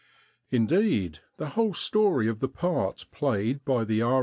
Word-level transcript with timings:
Indeed 0.49 1.19
the 1.37 1.49
whole 1.49 1.75
story 1.75 2.27
of 2.27 2.39
the 2.39 2.47
part 2.47 3.05
played 3.11 3.63
by 3.63 3.83
the 3.83 4.01
R. 4.01 4.19